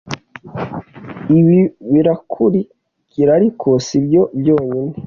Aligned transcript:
ibi 1.39 1.59
birakuriariko 1.91 3.69
si 3.85 3.97
byo 4.05 4.21
byonyine 4.39 4.93